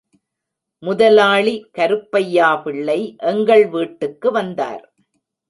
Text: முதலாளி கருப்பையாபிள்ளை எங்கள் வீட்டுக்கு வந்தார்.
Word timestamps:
முதலாளி 0.83 1.53
கருப்பையாபிள்ளை 1.77 2.97
எங்கள் 3.23 3.65
வீட்டுக்கு 3.67 4.31
வந்தார். 4.31 4.83